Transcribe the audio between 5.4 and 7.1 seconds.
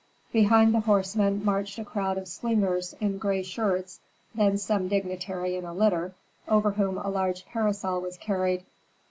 in a litter, over whom a